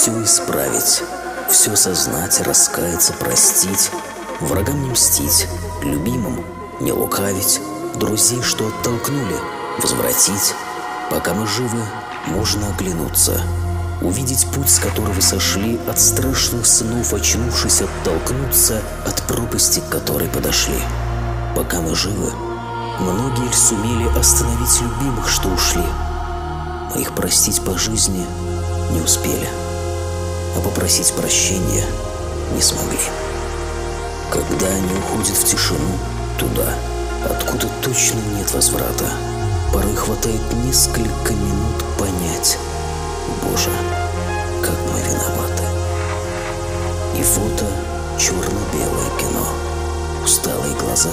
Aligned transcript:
все 0.00 0.24
исправить, 0.24 1.02
все 1.50 1.76
сознать, 1.76 2.40
раскаяться, 2.40 3.12
простить, 3.12 3.90
врагам 4.40 4.82
не 4.82 4.88
мстить, 4.92 5.46
любимым 5.82 6.42
не 6.80 6.90
лукавить, 6.90 7.60
друзей, 7.96 8.40
что 8.40 8.68
оттолкнули, 8.68 9.36
возвратить. 9.78 10.54
Пока 11.10 11.34
мы 11.34 11.46
живы, 11.46 11.82
можно 12.28 12.66
оглянуться, 12.70 13.42
увидеть 14.00 14.46
путь, 14.54 14.70
с 14.70 14.78
которого 14.78 15.20
сошли, 15.20 15.78
от 15.86 16.00
страшных 16.00 16.66
снов, 16.66 17.12
очнувшись, 17.12 17.82
оттолкнуться 17.82 18.80
от 19.04 19.22
пропасти, 19.24 19.80
к 19.80 19.90
которой 19.90 20.28
подошли. 20.28 20.80
Пока 21.54 21.82
мы 21.82 21.94
живы, 21.94 22.32
многие 23.00 23.50
ль 23.50 23.54
сумели 23.54 24.18
остановить 24.18 24.80
любимых, 24.80 25.28
что 25.28 25.50
ушли. 25.50 25.84
Мы 26.94 27.02
их 27.02 27.14
простить 27.14 27.62
по 27.62 27.76
жизни 27.76 28.24
не 28.92 29.02
успели, 29.02 29.46
а 30.56 30.60
попросить 30.60 31.12
прощения 31.12 31.84
не 32.54 32.60
смогли. 32.60 32.98
Когда 34.30 34.66
они 34.66 34.94
уходят 34.98 35.36
в 35.36 35.44
тишину, 35.44 35.98
туда, 36.38 36.74
откуда 37.24 37.68
точно 37.82 38.18
нет 38.36 38.52
возврата, 38.52 39.10
порой 39.72 39.94
хватает 39.94 40.40
несколько 40.64 41.32
минут 41.32 41.84
понять, 41.98 42.58
Боже, 43.42 43.70
как 44.62 44.76
мы 44.92 45.00
виноваты. 45.00 45.64
И 47.18 47.22
фото 47.22 47.66
черно-белое 48.18 49.10
кино, 49.18 49.46
усталые 50.24 50.74
глаза, 50.76 51.10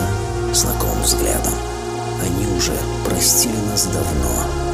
знакомым 0.53 1.02
взглядом. 1.03 1.53
Они 2.22 2.47
уже 2.47 2.74
простили 3.06 3.58
нас 3.70 3.86
давно 3.86 4.68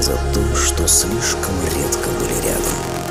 за 0.00 0.12
то, 0.12 0.56
что 0.56 0.86
слишком 0.86 1.54
редко 1.64 2.08
были 2.20 2.34
рядом. 2.46 3.03